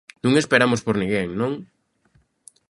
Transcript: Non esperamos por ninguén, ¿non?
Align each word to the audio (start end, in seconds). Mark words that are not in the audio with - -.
Non 0.23 0.33
esperamos 0.41 0.81
por 0.85 0.95
ninguén, 1.01 1.27
¿non? 1.41 1.51